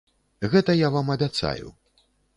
[0.53, 1.67] Гэта я вам абяцаю.